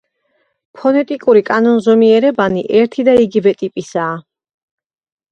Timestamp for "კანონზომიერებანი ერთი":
1.49-3.05